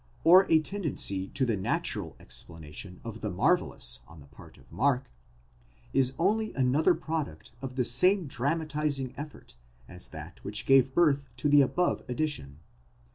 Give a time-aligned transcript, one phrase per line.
[0.15, 4.71] * or a tendency to the natural explanation of the marvellous on the part of
[4.71, 5.11] Mark,
[5.93, 11.27] is only another product of the same drama tising effort as that which gave birth
[11.37, 12.57] to the above addition.